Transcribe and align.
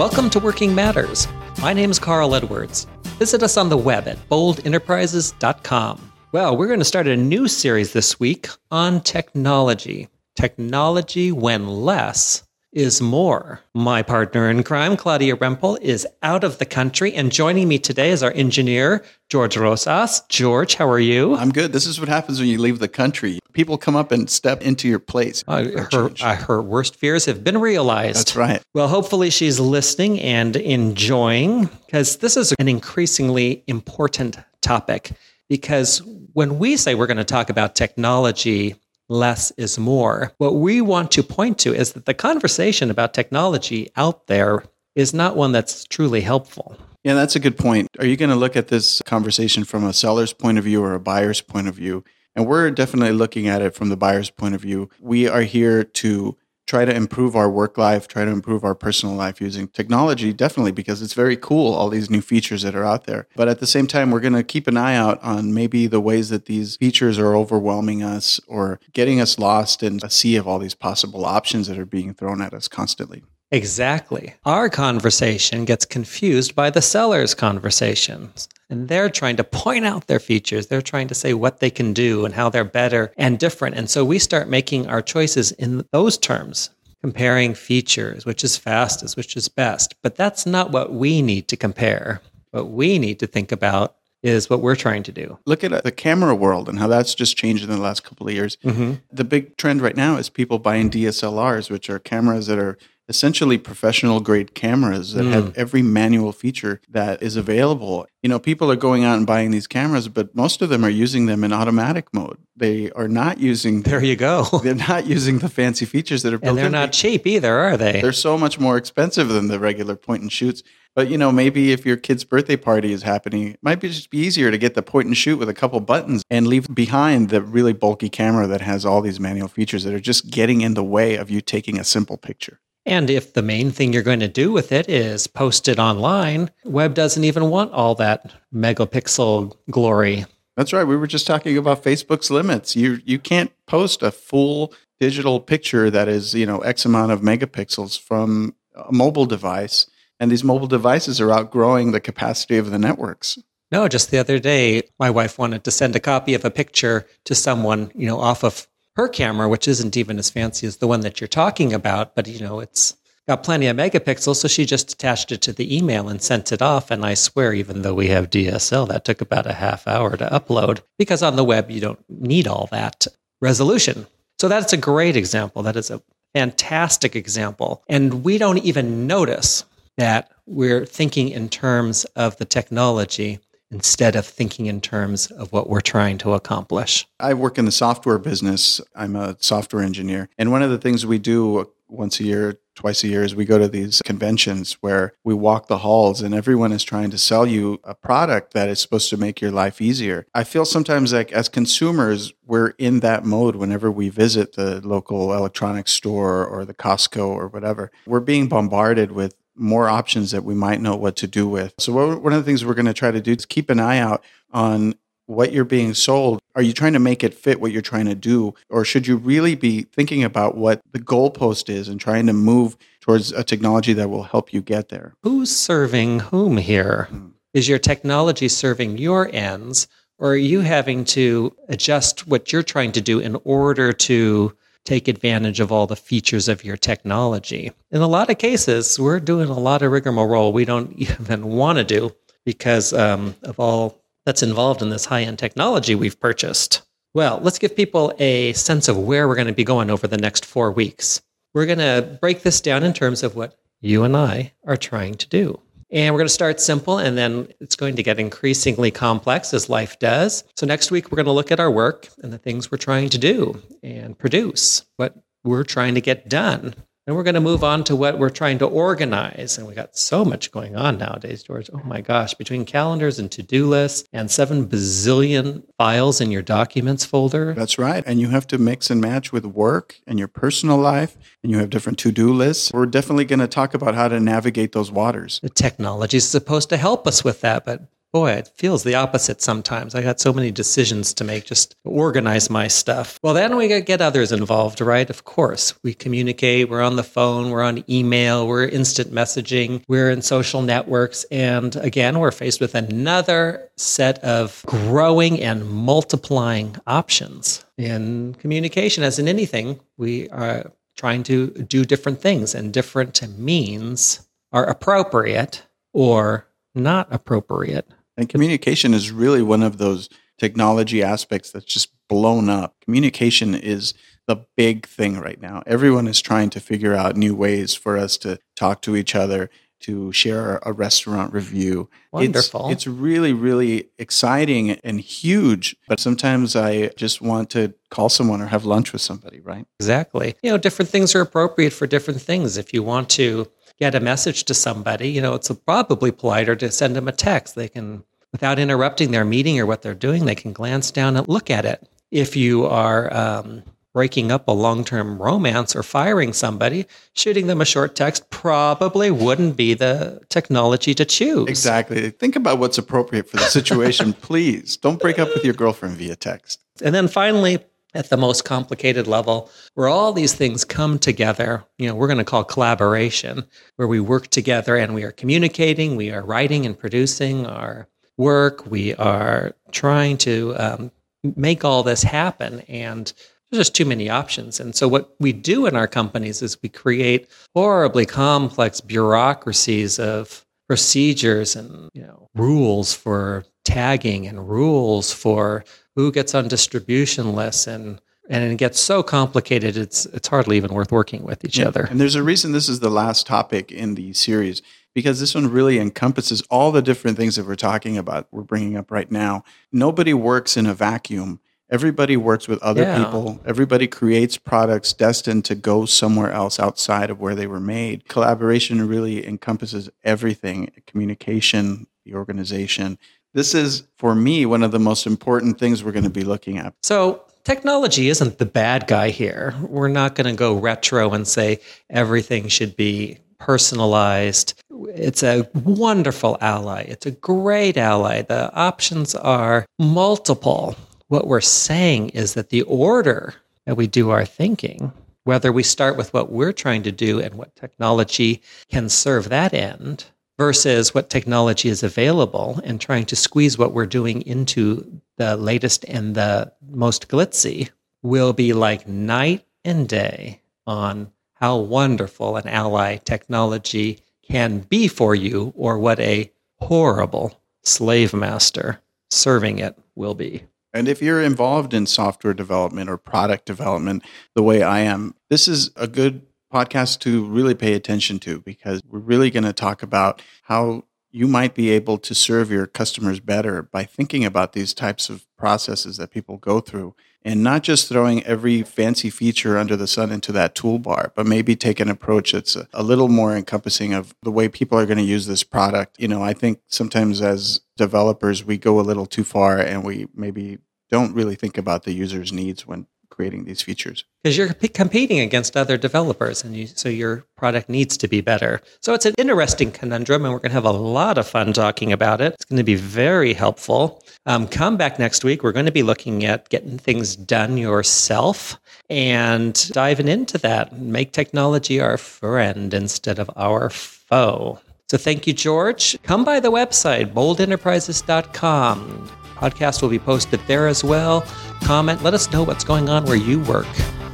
Welcome 0.00 0.30
to 0.30 0.40
Working 0.40 0.74
Matters. 0.74 1.28
My 1.60 1.74
name 1.74 1.90
is 1.90 1.98
Carl 1.98 2.34
Edwards. 2.34 2.86
Visit 3.18 3.42
us 3.42 3.58
on 3.58 3.68
the 3.68 3.76
web 3.76 4.08
at 4.08 4.16
boldenterprises.com. 4.30 6.12
Well, 6.32 6.56
we're 6.56 6.68
going 6.68 6.78
to 6.78 6.86
start 6.86 7.06
a 7.06 7.18
new 7.18 7.46
series 7.46 7.92
this 7.92 8.18
week 8.18 8.48
on 8.70 9.02
technology. 9.02 10.08
Technology 10.36 11.32
when 11.32 11.68
less 11.68 12.44
is 12.72 13.00
more. 13.00 13.60
My 13.74 14.02
partner 14.02 14.48
in 14.48 14.62
crime, 14.62 14.96
Claudia 14.96 15.36
Rempel, 15.36 15.80
is 15.80 16.06
out 16.22 16.44
of 16.44 16.58
the 16.58 16.64
country, 16.64 17.12
and 17.14 17.32
joining 17.32 17.66
me 17.66 17.78
today 17.78 18.10
is 18.10 18.22
our 18.22 18.32
engineer, 18.32 19.04
George 19.28 19.56
Rosas. 19.56 20.22
George, 20.28 20.76
how 20.76 20.88
are 20.88 21.00
you? 21.00 21.34
I'm 21.34 21.50
good. 21.50 21.72
This 21.72 21.86
is 21.86 21.98
what 21.98 22.08
happens 22.08 22.38
when 22.38 22.48
you 22.48 22.58
leave 22.58 22.78
the 22.78 22.88
country. 22.88 23.40
People 23.52 23.76
come 23.76 23.96
up 23.96 24.12
and 24.12 24.30
step 24.30 24.62
into 24.62 24.86
your 24.86 25.00
place. 25.00 25.42
Uh, 25.48 25.64
her, 25.92 26.10
uh, 26.20 26.36
her 26.36 26.62
worst 26.62 26.96
fears 26.96 27.24
have 27.24 27.42
been 27.42 27.58
realized. 27.58 28.18
That's 28.18 28.36
right. 28.36 28.62
Well, 28.74 28.88
hopefully 28.88 29.30
she's 29.30 29.58
listening 29.58 30.20
and 30.20 30.54
enjoying, 30.54 31.68
because 31.86 32.18
this 32.18 32.36
is 32.36 32.54
an 32.58 32.68
increasingly 32.68 33.64
important 33.66 34.38
topic. 34.60 35.12
Because 35.48 36.00
when 36.32 36.60
we 36.60 36.76
say 36.76 36.94
we're 36.94 37.08
going 37.08 37.16
to 37.16 37.24
talk 37.24 37.50
about 37.50 37.74
technology, 37.74 38.76
less 39.10 39.50
is 39.58 39.78
more. 39.78 40.32
What 40.38 40.54
we 40.54 40.80
want 40.80 41.10
to 41.12 41.22
point 41.22 41.58
to 41.58 41.74
is 41.74 41.92
that 41.92 42.06
the 42.06 42.14
conversation 42.14 42.90
about 42.90 43.12
technology 43.12 43.90
out 43.96 44.28
there 44.28 44.64
is 44.94 45.12
not 45.12 45.36
one 45.36 45.52
that's 45.52 45.84
truly 45.84 46.22
helpful. 46.22 46.76
Yeah, 47.04 47.14
that's 47.14 47.36
a 47.36 47.40
good 47.40 47.58
point. 47.58 47.88
Are 47.98 48.06
you 48.06 48.16
going 48.16 48.30
to 48.30 48.36
look 48.36 48.56
at 48.56 48.68
this 48.68 49.02
conversation 49.02 49.64
from 49.64 49.84
a 49.84 49.92
seller's 49.92 50.32
point 50.32 50.58
of 50.58 50.64
view 50.64 50.82
or 50.82 50.94
a 50.94 51.00
buyer's 51.00 51.40
point 51.40 51.68
of 51.68 51.74
view? 51.74 52.04
And 52.36 52.46
we're 52.46 52.70
definitely 52.70 53.12
looking 53.12 53.48
at 53.48 53.62
it 53.62 53.74
from 53.74 53.88
the 53.88 53.96
buyer's 53.96 54.30
point 54.30 54.54
of 54.54 54.60
view. 54.60 54.88
We 55.00 55.26
are 55.26 55.42
here 55.42 55.82
to 55.82 56.36
try 56.70 56.84
to 56.84 56.94
improve 56.94 57.34
our 57.34 57.50
work 57.50 57.76
life, 57.76 58.06
try 58.06 58.24
to 58.24 58.30
improve 58.30 58.62
our 58.62 58.76
personal 58.76 59.16
life 59.16 59.40
using 59.40 59.66
technology, 59.66 60.32
definitely, 60.32 60.70
because 60.70 61.02
it's 61.02 61.14
very 61.14 61.36
cool, 61.36 61.74
all 61.74 61.88
these 61.88 62.08
new 62.08 62.20
features 62.20 62.62
that 62.62 62.76
are 62.76 62.84
out 62.84 63.06
there. 63.06 63.26
But 63.34 63.48
at 63.48 63.58
the 63.58 63.66
same 63.66 63.88
time, 63.88 64.12
we're 64.12 64.20
going 64.20 64.34
to 64.34 64.44
keep 64.44 64.68
an 64.68 64.76
eye 64.76 64.94
out 64.94 65.20
on 65.20 65.52
maybe 65.52 65.88
the 65.88 66.00
ways 66.00 66.28
that 66.28 66.46
these 66.46 66.76
features 66.76 67.18
are 67.18 67.34
overwhelming 67.34 68.04
us 68.04 68.38
or 68.46 68.78
getting 68.92 69.20
us 69.20 69.36
lost 69.36 69.82
in 69.82 69.98
a 70.04 70.10
sea 70.10 70.36
of 70.36 70.46
all 70.46 70.60
these 70.60 70.76
possible 70.76 71.24
options 71.24 71.66
that 71.66 71.76
are 71.76 71.84
being 71.84 72.14
thrown 72.14 72.40
at 72.40 72.54
us 72.54 72.68
constantly. 72.68 73.24
Exactly. 73.52 74.34
Our 74.44 74.68
conversation 74.68 75.64
gets 75.64 75.84
confused 75.84 76.54
by 76.54 76.70
the 76.70 76.82
seller's 76.82 77.34
conversations. 77.34 78.48
And 78.68 78.86
they're 78.86 79.10
trying 79.10 79.36
to 79.36 79.44
point 79.44 79.84
out 79.84 80.06
their 80.06 80.20
features. 80.20 80.68
They're 80.68 80.80
trying 80.80 81.08
to 81.08 81.14
say 81.14 81.34
what 81.34 81.58
they 81.58 81.70
can 81.70 81.92
do 81.92 82.24
and 82.24 82.32
how 82.32 82.48
they're 82.48 82.64
better 82.64 83.12
and 83.16 83.38
different. 83.38 83.76
And 83.76 83.90
so 83.90 84.04
we 84.04 84.20
start 84.20 84.48
making 84.48 84.86
our 84.86 85.02
choices 85.02 85.50
in 85.52 85.84
those 85.90 86.16
terms, 86.16 86.70
comparing 87.02 87.54
features, 87.54 88.24
which 88.24 88.44
is 88.44 88.56
fastest, 88.56 89.16
which 89.16 89.36
is 89.36 89.48
best. 89.48 89.96
But 90.02 90.14
that's 90.14 90.46
not 90.46 90.70
what 90.70 90.92
we 90.92 91.20
need 91.20 91.48
to 91.48 91.56
compare. 91.56 92.20
What 92.52 92.70
we 92.70 93.00
need 93.00 93.18
to 93.18 93.26
think 93.26 93.50
about 93.50 93.96
is 94.22 94.50
what 94.50 94.60
we're 94.60 94.76
trying 94.76 95.02
to 95.04 95.12
do. 95.12 95.38
Look 95.46 95.64
at 95.64 95.82
the 95.82 95.90
camera 95.90 96.34
world 96.34 96.68
and 96.68 96.78
how 96.78 96.86
that's 96.86 97.14
just 97.14 97.36
changed 97.36 97.64
in 97.64 97.70
the 97.70 97.78
last 97.78 98.04
couple 98.04 98.28
of 98.28 98.34
years. 98.34 98.56
Mm-hmm. 98.64 98.94
The 99.10 99.24
big 99.24 99.56
trend 99.56 99.80
right 99.80 99.96
now 99.96 100.16
is 100.16 100.28
people 100.28 100.58
buying 100.58 100.90
DSLRs, 100.90 101.70
which 101.70 101.88
are 101.90 101.98
cameras 101.98 102.46
that 102.46 102.58
are 102.58 102.78
essentially 103.10 103.58
professional 103.58 104.20
grade 104.20 104.54
cameras 104.54 105.14
that 105.14 105.24
mm. 105.24 105.32
have 105.32 105.58
every 105.58 105.82
manual 105.82 106.30
feature 106.32 106.80
that 106.88 107.20
is 107.20 107.34
available. 107.36 108.06
You 108.22 108.28
know, 108.28 108.38
people 108.38 108.70
are 108.70 108.76
going 108.76 109.04
out 109.04 109.18
and 109.18 109.26
buying 109.26 109.50
these 109.50 109.66
cameras, 109.66 110.06
but 110.06 110.34
most 110.34 110.62
of 110.62 110.68
them 110.68 110.84
are 110.84 110.90
using 110.90 111.26
them 111.26 111.42
in 111.42 111.52
automatic 111.52 112.14
mode. 112.14 112.38
They 112.56 112.90
are 112.92 113.08
not 113.08 113.38
using. 113.38 113.82
There 113.90 114.04
you 114.04 114.14
go. 114.14 114.44
They're 114.62 114.74
not 114.74 115.06
using 115.06 115.40
the 115.40 115.48
fancy 115.48 115.84
features 115.84 116.22
that 116.22 116.32
are 116.32 116.38
built. 116.38 116.50
And 116.50 116.58
they're 116.58 116.66
in. 116.66 116.72
not 116.72 116.92
cheap 116.92 117.26
either, 117.26 117.52
are 117.52 117.76
they? 117.76 118.00
They're 118.00 118.12
so 118.12 118.38
much 118.38 118.60
more 118.60 118.76
expensive 118.76 119.28
than 119.28 119.48
the 119.48 119.58
regular 119.58 119.96
point 119.96 120.22
and 120.22 120.30
shoots. 120.30 120.62
But 120.94 121.08
you 121.08 121.18
know, 121.18 121.32
maybe 121.32 121.72
if 121.72 121.84
your 121.84 121.96
kid's 121.96 122.22
birthday 122.24 122.56
party 122.56 122.92
is 122.92 123.02
happening, 123.02 123.48
it 123.48 123.58
might 123.62 123.80
be 123.80 123.88
just 123.88 124.10
be 124.10 124.18
easier 124.18 124.52
to 124.52 124.58
get 124.58 124.74
the 124.74 124.82
point 124.82 125.06
and 125.06 125.16
shoot 125.16 125.38
with 125.38 125.48
a 125.48 125.54
couple 125.54 125.80
buttons 125.80 126.22
and 126.30 126.46
leave 126.46 126.72
behind 126.72 127.30
the 127.30 127.42
really 127.42 127.72
bulky 127.72 128.08
camera 128.08 128.46
that 128.46 128.60
has 128.60 128.86
all 128.86 129.00
these 129.00 129.18
manual 129.18 129.48
features 129.48 129.82
that 129.82 129.94
are 129.94 130.00
just 130.00 130.30
getting 130.30 130.60
in 130.60 130.74
the 130.74 130.84
way 130.84 131.16
of 131.16 131.30
you 131.30 131.40
taking 131.40 131.80
a 131.80 131.84
simple 131.84 132.16
picture. 132.16 132.60
And 132.86 133.10
if 133.10 133.34
the 133.34 133.42
main 133.42 133.70
thing 133.70 133.92
you're 133.92 134.02
going 134.02 134.20
to 134.20 134.28
do 134.28 134.52
with 134.52 134.72
it 134.72 134.88
is 134.88 135.26
post 135.26 135.68
it 135.68 135.78
online, 135.78 136.50
web 136.64 136.94
doesn't 136.94 137.24
even 137.24 137.50
want 137.50 137.72
all 137.72 137.94
that 137.96 138.32
megapixel 138.54 139.54
glory. 139.70 140.24
That's 140.56 140.72
right. 140.72 140.84
We 140.84 140.96
were 140.96 141.06
just 141.06 141.26
talking 141.26 141.56
about 141.56 141.84
Facebook's 141.84 142.30
limits. 142.30 142.76
You 142.76 143.00
you 143.04 143.18
can't 143.18 143.52
post 143.66 144.02
a 144.02 144.10
full 144.10 144.74
digital 144.98 145.40
picture 145.40 145.90
that 145.90 146.08
is, 146.08 146.34
you 146.34 146.46
know, 146.46 146.60
X 146.60 146.84
amount 146.84 147.12
of 147.12 147.20
megapixels 147.20 147.98
from 147.98 148.54
a 148.74 148.92
mobile 148.92 149.26
device. 149.26 149.86
And 150.18 150.30
these 150.30 150.44
mobile 150.44 150.66
devices 150.66 151.20
are 151.20 151.32
outgrowing 151.32 151.92
the 151.92 152.00
capacity 152.00 152.58
of 152.58 152.70
the 152.70 152.78
networks. 152.78 153.38
No, 153.72 153.88
just 153.88 154.10
the 154.10 154.18
other 154.18 154.38
day, 154.38 154.82
my 154.98 155.08
wife 155.10 155.38
wanted 155.38 155.64
to 155.64 155.70
send 155.70 155.94
a 155.96 156.00
copy 156.00 156.34
of 156.34 156.44
a 156.44 156.50
picture 156.50 157.06
to 157.24 157.34
someone, 157.34 157.90
you 157.94 158.06
know, 158.06 158.20
off 158.20 158.44
of 158.44 158.66
her 159.00 159.08
camera, 159.08 159.48
which 159.48 159.66
isn't 159.66 159.96
even 159.96 160.18
as 160.18 160.28
fancy 160.28 160.66
as 160.66 160.76
the 160.76 160.86
one 160.86 161.00
that 161.00 161.20
you're 161.20 161.28
talking 161.28 161.72
about, 161.72 162.14
but 162.14 162.28
you 162.28 162.38
know, 162.38 162.60
it's 162.60 162.94
got 163.26 163.42
plenty 163.42 163.66
of 163.66 163.76
megapixels. 163.76 164.36
So 164.36 164.48
she 164.48 164.66
just 164.66 164.92
attached 164.92 165.32
it 165.32 165.40
to 165.42 165.54
the 165.54 165.74
email 165.74 166.08
and 166.10 166.20
sent 166.20 166.52
it 166.52 166.60
off. 166.60 166.90
And 166.90 167.04
I 167.04 167.14
swear, 167.14 167.54
even 167.54 167.80
though 167.80 167.94
we 167.94 168.08
have 168.08 168.28
DSL, 168.28 168.88
that 168.88 169.06
took 169.06 169.22
about 169.22 169.46
a 169.46 169.54
half 169.54 169.88
hour 169.88 170.16
to 170.18 170.26
upload 170.26 170.82
because 170.98 171.22
on 171.22 171.36
the 171.36 171.44
web, 171.44 171.70
you 171.70 171.80
don't 171.80 171.98
need 172.10 172.46
all 172.46 172.68
that 172.72 173.06
resolution. 173.40 174.06
So 174.38 174.48
that's 174.48 174.74
a 174.74 174.76
great 174.76 175.16
example. 175.16 175.62
That 175.62 175.76
is 175.76 175.90
a 175.90 176.02
fantastic 176.34 177.16
example. 177.16 177.82
And 177.88 178.22
we 178.22 178.36
don't 178.36 178.58
even 178.58 179.06
notice 179.06 179.64
that 179.96 180.30
we're 180.44 180.84
thinking 180.84 181.30
in 181.30 181.48
terms 181.48 182.04
of 182.16 182.36
the 182.36 182.44
technology 182.44 183.40
instead 183.70 184.16
of 184.16 184.26
thinking 184.26 184.66
in 184.66 184.80
terms 184.80 185.30
of 185.30 185.52
what 185.52 185.68
we're 185.68 185.80
trying 185.80 186.18
to 186.18 186.34
accomplish. 186.34 187.06
I 187.18 187.34
work 187.34 187.58
in 187.58 187.64
the 187.64 187.72
software 187.72 188.18
business. 188.18 188.80
I'm 188.94 189.16
a 189.16 189.36
software 189.40 189.82
engineer. 189.82 190.28
And 190.38 190.50
one 190.50 190.62
of 190.62 190.70
the 190.70 190.78
things 190.78 191.06
we 191.06 191.18
do 191.18 191.70
once 191.88 192.20
a 192.20 192.24
year, 192.24 192.58
twice 192.76 193.02
a 193.02 193.08
year, 193.08 193.24
is 193.24 193.34
we 193.34 193.44
go 193.44 193.58
to 193.58 193.68
these 193.68 194.00
conventions 194.04 194.74
where 194.80 195.12
we 195.24 195.34
walk 195.34 195.66
the 195.66 195.78
halls 195.78 196.22
and 196.22 196.34
everyone 196.34 196.72
is 196.72 196.84
trying 196.84 197.10
to 197.10 197.18
sell 197.18 197.46
you 197.46 197.80
a 197.84 197.94
product 197.94 198.54
that 198.54 198.68
is 198.68 198.80
supposed 198.80 199.10
to 199.10 199.16
make 199.16 199.40
your 199.40 199.50
life 199.50 199.80
easier. 199.80 200.26
I 200.34 200.44
feel 200.44 200.64
sometimes 200.64 201.12
like 201.12 201.32
as 201.32 201.48
consumers, 201.48 202.32
we're 202.46 202.74
in 202.78 203.00
that 203.00 203.24
mode 203.24 203.56
whenever 203.56 203.90
we 203.90 204.08
visit 204.08 204.54
the 204.54 204.80
local 204.86 205.32
electronics 205.34 205.92
store 205.92 206.46
or 206.46 206.64
the 206.64 206.74
Costco 206.74 207.26
or 207.26 207.48
whatever. 207.48 207.90
We're 208.06 208.20
being 208.20 208.48
bombarded 208.48 209.12
with 209.12 209.34
more 209.60 209.88
options 209.88 210.30
that 210.30 210.44
we 210.44 210.54
might 210.54 210.80
know 210.80 210.96
what 210.96 211.16
to 211.16 211.26
do 211.26 211.46
with. 211.46 211.74
So, 211.78 211.92
what, 211.92 212.22
one 212.22 212.32
of 212.32 212.38
the 212.38 212.44
things 212.44 212.64
we're 212.64 212.74
going 212.74 212.86
to 212.86 212.94
try 212.94 213.10
to 213.10 213.20
do 213.20 213.32
is 213.32 213.46
keep 213.46 213.70
an 213.70 213.78
eye 213.78 213.98
out 213.98 214.24
on 214.52 214.94
what 215.26 215.52
you're 215.52 215.64
being 215.64 215.94
sold. 215.94 216.40
Are 216.56 216.62
you 216.62 216.72
trying 216.72 216.94
to 216.94 216.98
make 216.98 217.22
it 217.22 217.34
fit 217.34 217.60
what 217.60 217.70
you're 217.70 217.82
trying 217.82 218.06
to 218.06 218.16
do? 218.16 218.54
Or 218.68 218.84
should 218.84 219.06
you 219.06 219.16
really 219.16 219.54
be 219.54 219.82
thinking 219.82 220.24
about 220.24 220.56
what 220.56 220.80
the 220.90 220.98
goalpost 220.98 221.68
is 221.70 221.88
and 221.88 222.00
trying 222.00 222.26
to 222.26 222.32
move 222.32 222.76
towards 223.00 223.30
a 223.30 223.44
technology 223.44 223.92
that 223.92 224.10
will 224.10 224.24
help 224.24 224.52
you 224.52 224.60
get 224.60 224.88
there? 224.88 225.14
Who's 225.22 225.56
serving 225.56 226.20
whom 226.20 226.56
here? 226.56 227.06
Hmm. 227.10 227.28
Is 227.54 227.68
your 227.68 227.78
technology 227.78 228.48
serving 228.48 228.98
your 228.98 229.30
ends? 229.32 229.86
Or 230.18 230.32
are 230.32 230.36
you 230.36 230.60
having 230.60 231.04
to 231.06 231.56
adjust 231.68 232.26
what 232.26 232.52
you're 232.52 232.62
trying 232.62 232.92
to 232.92 233.00
do 233.00 233.20
in 233.20 233.36
order 233.44 233.92
to 233.92 234.56
take 234.84 235.08
advantage 235.08 235.60
of 235.60 235.70
all 235.70 235.86
the 235.86 235.96
features 235.96 236.48
of 236.48 236.64
your 236.64 236.76
technology. 236.76 237.72
In 237.90 238.00
a 238.00 238.08
lot 238.08 238.30
of 238.30 238.38
cases, 238.38 238.98
we're 238.98 239.20
doing 239.20 239.48
a 239.48 239.58
lot 239.58 239.82
of 239.82 239.92
rigmarole 239.92 240.52
we 240.52 240.64
don't 240.64 240.92
even 240.96 241.44
want 241.44 241.78
to 241.78 241.84
do 241.84 242.14
because 242.44 242.92
um, 242.92 243.34
of 243.42 243.60
all 243.60 244.02
that's 244.26 244.42
involved 244.42 244.82
in 244.82 244.90
this 244.90 245.04
high 245.04 245.22
end 245.22 245.38
technology 245.38 245.94
we've 245.94 246.20
purchased. 246.20 246.82
Well, 247.12 247.40
let's 247.42 247.58
give 247.58 247.74
people 247.74 248.14
a 248.18 248.52
sense 248.52 248.88
of 248.88 248.96
where 248.96 249.26
we're 249.26 249.34
going 249.34 249.48
to 249.48 249.52
be 249.52 249.64
going 249.64 249.90
over 249.90 250.06
the 250.06 250.16
next 250.16 250.46
four 250.46 250.70
weeks. 250.70 251.20
We're 251.54 251.66
going 251.66 251.78
to 251.78 252.18
break 252.20 252.42
this 252.42 252.60
down 252.60 252.84
in 252.84 252.92
terms 252.92 253.22
of 253.22 253.34
what 253.34 253.58
you 253.80 254.04
and 254.04 254.16
I 254.16 254.52
are 254.64 254.76
trying 254.76 255.14
to 255.14 255.28
do. 255.28 255.60
And 255.92 256.14
we're 256.14 256.20
going 256.20 256.28
to 256.28 256.32
start 256.32 256.60
simple 256.60 256.98
and 256.98 257.18
then 257.18 257.48
it's 257.60 257.76
going 257.76 257.96
to 257.96 258.02
get 258.02 258.18
increasingly 258.18 258.90
complex 258.90 259.52
as 259.52 259.68
life 259.68 259.98
does. 259.98 260.44
So, 260.56 260.66
next 260.66 260.90
week, 260.90 261.10
we're 261.10 261.16
going 261.16 261.26
to 261.26 261.32
look 261.32 261.50
at 261.50 261.60
our 261.60 261.70
work 261.70 262.08
and 262.22 262.32
the 262.32 262.38
things 262.38 262.70
we're 262.70 262.78
trying 262.78 263.08
to 263.10 263.18
do 263.18 263.60
and 263.82 264.18
produce, 264.18 264.84
what 264.96 265.16
we're 265.42 265.64
trying 265.64 265.94
to 265.94 266.00
get 266.00 266.28
done. 266.28 266.74
And 267.10 267.16
we're 267.16 267.24
going 267.24 267.34
to 267.34 267.40
move 267.40 267.64
on 267.64 267.82
to 267.84 267.96
what 267.96 268.20
we're 268.20 268.30
trying 268.30 268.58
to 268.58 268.66
organize. 268.66 269.58
And 269.58 269.66
we 269.66 269.74
got 269.74 269.96
so 269.96 270.24
much 270.24 270.52
going 270.52 270.76
on 270.76 270.96
nowadays, 270.96 271.42
George. 271.42 271.68
Oh 271.74 271.82
my 271.82 272.00
gosh, 272.00 272.34
between 272.34 272.64
calendars 272.64 273.18
and 273.18 273.28
to 273.32 273.42
do 273.42 273.66
lists 273.66 274.08
and 274.12 274.30
seven 274.30 274.68
bazillion 274.68 275.64
files 275.76 276.20
in 276.20 276.30
your 276.30 276.42
documents 276.42 277.04
folder. 277.04 277.52
That's 277.52 277.80
right. 277.80 278.04
And 278.06 278.20
you 278.20 278.28
have 278.28 278.46
to 278.46 278.58
mix 278.58 278.90
and 278.90 279.00
match 279.00 279.32
with 279.32 279.44
work 279.44 279.96
and 280.06 280.20
your 280.20 280.28
personal 280.28 280.76
life, 280.78 281.18
and 281.42 281.50
you 281.50 281.58
have 281.58 281.70
different 281.70 281.98
to 281.98 282.12
do 282.12 282.32
lists. 282.32 282.70
We're 282.72 282.86
definitely 282.86 283.24
going 283.24 283.40
to 283.40 283.48
talk 283.48 283.74
about 283.74 283.96
how 283.96 284.06
to 284.06 284.20
navigate 284.20 284.70
those 284.70 284.92
waters. 284.92 285.40
The 285.42 285.48
technology 285.48 286.18
is 286.18 286.28
supposed 286.28 286.68
to 286.68 286.76
help 286.76 287.08
us 287.08 287.24
with 287.24 287.40
that, 287.40 287.64
but 287.64 287.88
boy, 288.12 288.32
it 288.32 288.50
feels 288.56 288.82
the 288.82 288.94
opposite 288.94 289.40
sometimes. 289.40 289.94
I 289.94 290.02
got 290.02 290.20
so 290.20 290.32
many 290.32 290.50
decisions 290.50 291.14
to 291.14 291.24
make 291.24 291.44
just 291.44 291.76
organize 291.84 292.50
my 292.50 292.68
stuff. 292.68 293.18
Well, 293.22 293.34
then 293.34 293.56
we 293.56 293.68
get 293.80 294.00
others 294.00 294.32
involved, 294.32 294.80
right? 294.80 295.08
Of 295.08 295.24
course, 295.24 295.74
we 295.82 295.94
communicate. 295.94 296.68
We're 296.68 296.82
on 296.82 296.96
the 296.96 297.04
phone, 297.04 297.50
we're 297.50 297.62
on 297.62 297.84
email, 297.88 298.46
we're 298.46 298.66
instant 298.66 299.12
messaging, 299.12 299.82
we're 299.88 300.10
in 300.10 300.22
social 300.22 300.62
networks. 300.62 301.24
And 301.30 301.76
again, 301.76 302.18
we're 302.18 302.30
faced 302.30 302.60
with 302.60 302.74
another 302.74 303.70
set 303.76 304.18
of 304.24 304.62
growing 304.66 305.40
and 305.40 305.68
multiplying 305.70 306.76
options 306.86 307.64
in 307.78 308.34
communication. 308.34 309.04
As 309.04 309.18
in 309.18 309.28
anything, 309.28 309.80
we 309.96 310.28
are 310.30 310.72
trying 310.96 311.22
to 311.22 311.48
do 311.48 311.84
different 311.84 312.20
things, 312.20 312.54
and 312.54 312.74
different 312.74 313.26
means 313.38 314.28
are 314.52 314.64
appropriate 314.64 315.62
or 315.94 316.46
not 316.74 317.08
appropriate. 317.10 317.88
And 318.20 318.28
communication 318.28 318.92
is 318.92 319.10
really 319.10 319.40
one 319.40 319.62
of 319.62 319.78
those 319.78 320.10
technology 320.38 321.02
aspects 321.02 321.50
that's 321.50 321.64
just 321.64 321.90
blown 322.06 322.50
up. 322.50 322.76
Communication 322.84 323.54
is 323.54 323.94
the 324.26 324.44
big 324.58 324.86
thing 324.86 325.18
right 325.18 325.40
now. 325.40 325.62
Everyone 325.66 326.06
is 326.06 326.20
trying 326.20 326.50
to 326.50 326.60
figure 326.60 326.94
out 326.94 327.16
new 327.16 327.34
ways 327.34 327.74
for 327.74 327.96
us 327.96 328.18
to 328.18 328.38
talk 328.56 328.82
to 328.82 328.94
each 328.94 329.14
other, 329.14 329.48
to 329.80 330.12
share 330.12 330.60
a 330.64 330.72
restaurant 330.72 331.32
review. 331.32 331.88
Wonderful. 332.12 332.66
It's, 332.66 332.84
it's 332.84 332.86
really, 332.86 333.32
really 333.32 333.88
exciting 333.98 334.72
and 334.84 335.00
huge. 335.00 335.74
But 335.88 335.98
sometimes 335.98 336.54
I 336.54 336.88
just 336.98 337.22
want 337.22 337.48
to 337.50 337.72
call 337.90 338.10
someone 338.10 338.42
or 338.42 338.46
have 338.48 338.66
lunch 338.66 338.92
with 338.92 339.00
somebody, 339.00 339.40
right? 339.40 339.64
Exactly. 339.78 340.34
You 340.42 340.50
know, 340.50 340.58
different 340.58 340.90
things 340.90 341.14
are 341.14 341.22
appropriate 341.22 341.72
for 341.72 341.86
different 341.86 342.20
things. 342.20 342.58
If 342.58 342.74
you 342.74 342.82
want 342.82 343.08
to 343.10 343.50
get 343.78 343.94
a 343.94 344.00
message 344.00 344.44
to 344.44 344.52
somebody, 344.52 345.08
you 345.08 345.22
know, 345.22 345.32
it's 345.32 345.50
probably 345.50 346.12
politer 346.12 346.54
to 346.56 346.70
send 346.70 346.94
them 346.94 347.08
a 347.08 347.12
text. 347.12 347.54
They 347.54 347.68
can 347.68 348.04
without 348.32 348.58
interrupting 348.58 349.10
their 349.10 349.24
meeting 349.24 349.58
or 349.58 349.66
what 349.66 349.82
they're 349.82 349.94
doing, 349.94 350.24
they 350.24 350.34
can 350.34 350.52
glance 350.52 350.90
down 350.90 351.16
and 351.16 351.28
look 351.28 351.50
at 351.50 351.64
it. 351.64 351.86
If 352.10 352.36
you 352.36 352.66
are 352.66 353.12
um, 353.14 353.62
breaking 353.92 354.30
up 354.30 354.48
a 354.48 354.52
long 354.52 354.84
term 354.84 355.20
romance 355.20 355.74
or 355.74 355.82
firing 355.82 356.32
somebody, 356.32 356.86
shooting 357.12 357.46
them 357.46 357.60
a 357.60 357.64
short 357.64 357.94
text 357.94 358.30
probably 358.30 359.10
wouldn't 359.10 359.56
be 359.56 359.74
the 359.74 360.20
technology 360.28 360.94
to 360.94 361.04
choose. 361.04 361.48
Exactly. 361.48 362.10
Think 362.10 362.36
about 362.36 362.58
what's 362.58 362.78
appropriate 362.78 363.28
for 363.28 363.36
the 363.36 363.44
situation, 363.44 364.12
please. 364.20 364.76
Don't 364.76 365.00
break 365.00 365.18
up 365.18 365.28
with 365.34 365.44
your 365.44 365.54
girlfriend 365.54 365.96
via 365.96 366.16
text. 366.16 366.60
And 366.82 366.94
then 366.94 367.08
finally, 367.08 367.58
at 367.92 368.08
the 368.08 368.16
most 368.16 368.44
complicated 368.44 369.06
level, 369.08 369.50
where 369.74 369.88
all 369.88 370.12
these 370.12 370.32
things 370.32 370.64
come 370.64 370.98
together, 370.98 371.64
you 371.76 371.88
know, 371.88 371.94
we're 371.94 372.06
going 372.06 372.18
to 372.18 372.24
call 372.24 372.44
collaboration, 372.44 373.44
where 373.76 373.88
we 373.88 373.98
work 373.98 374.28
together 374.28 374.76
and 374.76 374.94
we 374.94 375.02
are 375.02 375.10
communicating, 375.10 375.96
we 375.96 376.12
are 376.12 376.22
writing 376.22 376.64
and 376.64 376.78
producing 376.78 377.46
our 377.46 377.88
work. 378.20 378.66
We 378.66 378.94
are 378.96 379.54
trying 379.72 380.18
to 380.18 380.54
um, 380.58 380.92
make 381.36 381.64
all 381.64 381.82
this 381.82 382.02
happen. 382.02 382.60
And 382.68 383.12
there's 383.50 383.66
just 383.66 383.74
too 383.74 383.86
many 383.86 384.08
options. 384.08 384.60
And 384.60 384.76
so, 384.76 384.86
what 384.86 385.14
we 385.18 385.32
do 385.32 385.66
in 385.66 385.74
our 385.74 385.88
companies 385.88 386.42
is 386.42 386.62
we 386.62 386.68
create 386.68 387.28
horribly 387.54 388.06
complex 388.06 388.80
bureaucracies 388.80 389.98
of 389.98 390.44
procedures 390.68 391.56
and 391.56 391.90
you 391.94 392.02
know 392.02 392.28
rules 392.36 392.94
for 392.94 393.44
tagging 393.64 394.28
and 394.28 394.48
rules 394.48 395.12
for 395.12 395.64
who 395.96 396.12
gets 396.12 396.32
on 396.32 396.46
distribution 396.46 397.34
lists 397.34 397.66
and 397.66 398.00
and 398.28 398.52
it 398.52 398.56
gets 398.56 398.78
so 398.78 399.02
complicated 399.02 399.76
it's 399.76 400.06
it's 400.06 400.28
hardly 400.28 400.56
even 400.56 400.72
worth 400.72 400.92
working 400.92 401.24
with 401.24 401.44
each 401.44 401.58
yeah. 401.58 401.66
other. 401.66 401.88
And 401.90 402.00
there's 402.00 402.14
a 402.14 402.22
reason 402.22 402.52
this 402.52 402.68
is 402.68 402.78
the 402.78 402.88
last 402.88 403.26
topic 403.26 403.72
in 403.72 403.96
the 403.96 404.12
series 404.12 404.62
because 404.94 405.20
this 405.20 405.34
one 405.34 405.50
really 405.50 405.78
encompasses 405.78 406.42
all 406.50 406.72
the 406.72 406.82
different 406.82 407.16
things 407.16 407.36
that 407.36 407.46
we're 407.46 407.54
talking 407.54 407.96
about, 407.96 408.26
we're 408.30 408.42
bringing 408.42 408.76
up 408.76 408.90
right 408.90 409.10
now. 409.10 409.44
Nobody 409.72 410.14
works 410.14 410.56
in 410.56 410.66
a 410.66 410.74
vacuum. 410.74 411.40
Everybody 411.70 412.16
works 412.16 412.48
with 412.48 412.60
other 412.62 412.82
yeah. 412.82 413.04
people. 413.04 413.40
Everybody 413.46 413.86
creates 413.86 414.36
products 414.36 414.92
destined 414.92 415.44
to 415.44 415.54
go 415.54 415.86
somewhere 415.86 416.32
else 416.32 416.58
outside 416.58 417.10
of 417.10 417.20
where 417.20 417.36
they 417.36 417.46
were 417.46 417.60
made. 417.60 418.08
Collaboration 418.08 418.86
really 418.88 419.26
encompasses 419.26 419.88
everything 420.02 420.72
communication, 420.86 421.86
the 422.04 422.14
organization. 422.14 422.98
This 423.34 423.54
is, 423.54 423.84
for 423.96 424.16
me, 424.16 424.44
one 424.46 424.64
of 424.64 424.72
the 424.72 424.80
most 424.80 425.06
important 425.06 425.60
things 425.60 425.84
we're 425.84 425.92
going 425.92 426.02
to 426.02 426.10
be 426.10 426.24
looking 426.24 426.58
at. 426.58 426.74
So, 426.82 427.22
technology 427.44 428.08
isn't 428.08 428.38
the 428.38 428.46
bad 428.46 428.88
guy 428.88 429.10
here. 429.10 429.54
We're 429.62 429.86
not 429.86 430.16
going 430.16 430.26
to 430.26 430.36
go 430.36 430.56
retro 430.56 431.12
and 431.12 431.28
say 431.28 431.60
everything 431.88 432.48
should 432.48 432.74
be 432.74 433.18
personalized. 433.40 434.54
It's 434.94 435.24
a 435.24 435.48
wonderful 435.54 436.38
ally. 436.40 436.82
It's 436.82 437.06
a 437.06 437.10
great 437.10 437.76
ally. 437.76 438.22
The 438.22 438.54
options 438.54 439.14
are 439.16 439.66
multiple. 439.78 440.76
What 441.08 441.26
we're 441.26 441.40
saying 441.40 442.10
is 442.10 442.34
that 442.34 442.50
the 442.50 442.62
order 442.62 443.34
that 443.66 443.76
we 443.76 443.88
do 443.88 444.10
our 444.10 444.24
thinking, 444.24 444.92
whether 445.24 445.50
we 445.50 445.64
start 445.64 445.96
with 445.96 446.14
what 446.14 446.30
we're 446.30 446.52
trying 446.52 446.84
to 446.84 446.92
do 446.92 447.18
and 447.20 447.34
what 447.34 447.56
technology 447.56 448.42
can 448.68 448.88
serve 448.88 449.28
that 449.28 449.52
end, 449.52 450.04
versus 450.38 450.94
what 450.94 451.10
technology 451.10 451.68
is 451.68 451.82
available 451.82 452.58
and 452.64 452.80
trying 452.80 453.04
to 453.04 453.14
squeeze 453.14 453.58
what 453.58 453.74
we're 453.74 453.84
doing 453.84 454.22
into 454.22 455.00
the 455.18 455.36
latest 455.36 455.84
and 455.84 456.14
the 456.14 456.50
most 456.70 457.08
glitzy, 457.08 457.68
will 458.02 458.32
be 458.32 458.54
like 458.54 458.88
night 458.88 459.44
and 459.66 459.86
day 459.86 460.40
on 460.66 461.12
how 461.40 461.56
wonderful 461.56 462.36
an 462.36 462.46
ally 462.46 462.96
technology 462.98 463.98
can 464.22 464.60
be 464.60 464.86
for 464.86 465.14
you 465.14 465.52
or 465.56 465.78
what 465.78 465.98
a 466.00 466.30
horrible 466.58 467.40
slave 467.62 468.12
master 468.12 468.80
serving 469.10 469.58
it 469.58 469.76
will 469.94 470.14
be. 470.14 470.44
And 470.72 470.86
if 470.86 471.02
you're 471.02 471.22
involved 471.22 471.74
in 471.74 471.86
software 471.86 472.34
development 472.34 472.88
or 472.88 472.96
product 472.96 473.46
development 473.46 474.04
the 474.34 474.42
way 474.42 474.62
I 474.62 474.80
am, 474.80 475.14
this 475.28 475.48
is 475.48 475.70
a 475.74 475.88
good 475.88 476.26
podcast 476.52 477.00
to 477.00 477.24
really 477.24 477.54
pay 477.54 477.74
attention 477.74 478.18
to 478.20 478.40
because 478.40 478.82
we're 478.88 478.98
really 478.98 479.30
going 479.30 479.44
to 479.44 479.52
talk 479.52 479.82
about 479.82 480.22
how 480.42 480.84
you 481.10 481.26
might 481.26 481.54
be 481.54 481.70
able 481.70 481.98
to 481.98 482.14
serve 482.14 482.50
your 482.50 482.66
customers 482.66 483.20
better 483.20 483.62
by 483.62 483.84
thinking 483.84 484.24
about 484.24 484.52
these 484.52 484.72
types 484.72 485.10
of 485.10 485.26
processes 485.36 485.96
that 485.96 486.10
people 486.10 486.36
go 486.36 486.60
through 486.60 486.94
and 487.22 487.42
not 487.42 487.62
just 487.62 487.88
throwing 487.88 488.22
every 488.24 488.62
fancy 488.62 489.10
feature 489.10 489.58
under 489.58 489.76
the 489.76 489.86
sun 489.86 490.10
into 490.10 490.32
that 490.32 490.54
toolbar, 490.54 491.10
but 491.14 491.26
maybe 491.26 491.54
take 491.54 491.80
an 491.80 491.90
approach 491.90 492.32
that's 492.32 492.56
a, 492.56 492.66
a 492.72 492.82
little 492.82 493.08
more 493.08 493.36
encompassing 493.36 493.92
of 493.92 494.14
the 494.22 494.30
way 494.30 494.48
people 494.48 494.78
are 494.78 494.86
going 494.86 494.98
to 494.98 495.04
use 495.04 495.26
this 495.26 495.42
product. 495.42 495.96
You 495.98 496.08
know, 496.08 496.22
I 496.22 496.32
think 496.32 496.60
sometimes 496.68 497.20
as 497.20 497.60
developers, 497.76 498.44
we 498.44 498.56
go 498.56 498.80
a 498.80 498.82
little 498.82 499.06
too 499.06 499.24
far 499.24 499.58
and 499.58 499.84
we 499.84 500.08
maybe 500.14 500.58
don't 500.90 501.14
really 501.14 501.34
think 501.34 501.58
about 501.58 501.84
the 501.84 501.92
user's 501.92 502.32
needs 502.32 502.66
when 502.66 502.86
creating 503.10 503.44
these 503.44 503.60
features. 503.60 504.04
Because 504.22 504.36
you're 504.36 504.52
competing 504.52 505.20
against 505.20 505.56
other 505.56 505.76
developers 505.76 506.44
and 506.44 506.56
you, 506.56 506.66
so 506.66 506.88
your 506.88 507.24
product 507.36 507.68
needs 507.68 507.96
to 507.98 508.08
be 508.08 508.20
better. 508.20 508.60
So 508.80 508.94
it's 508.94 509.06
an 509.06 509.14
interesting 509.18 509.72
conundrum 509.72 510.24
and 510.24 510.32
we're 510.32 510.40
going 510.40 510.50
to 510.50 510.54
have 510.54 510.64
a 510.64 510.70
lot 510.70 511.18
of 511.18 511.26
fun 511.26 511.52
talking 511.52 511.92
about 511.92 512.20
it. 512.20 512.34
It's 512.34 512.44
going 512.44 512.58
to 512.58 512.64
be 512.64 512.74
very 512.74 513.34
helpful. 513.34 514.02
Um, 514.26 514.46
come 514.46 514.76
back 514.76 514.98
next 514.98 515.24
week 515.24 515.42
we're 515.42 515.52
going 515.52 515.66
to 515.66 515.72
be 515.72 515.82
looking 515.82 516.24
at 516.24 516.48
getting 516.48 516.78
things 516.78 517.16
done 517.16 517.58
yourself 517.58 518.58
and 518.88 519.70
diving 519.72 520.08
into 520.08 520.38
that. 520.38 520.78
Make 520.78 521.12
technology 521.12 521.80
our 521.80 521.98
friend 521.98 522.72
instead 522.72 523.18
of 523.18 523.30
our 523.36 523.70
foe. 523.70 524.60
So 524.90 524.98
thank 524.98 525.26
you 525.26 525.32
george. 525.32 525.96
Come 526.02 526.24
by 526.24 526.40
the 526.40 526.50
website 526.50 527.12
boldenterprises.com 527.12 529.19
podcast 529.40 529.80
will 529.80 529.88
be 529.88 529.98
posted 529.98 530.38
there 530.46 530.68
as 530.68 530.84
well. 530.84 531.24
Comment, 531.62 532.02
let 532.02 532.14
us 532.14 532.30
know 532.30 532.42
what's 532.42 532.64
going 532.64 532.88
on 532.88 533.04
where 533.06 533.16
you 533.16 533.40
work. 533.40 533.66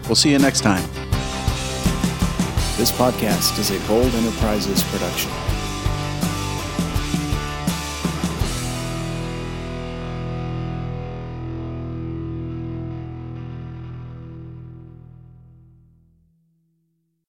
We'll 0.05 0.15
see 0.15 0.31
you 0.31 0.39
next 0.39 0.61
time. 0.61 0.83
This 2.77 2.93
podcast 2.93 3.59
is 3.59 3.71
a 3.71 3.89
Bold 3.89 4.15
Enterprises 4.15 4.83
production. 4.85 5.46